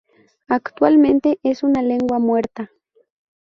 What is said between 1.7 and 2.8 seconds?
lengua muerta.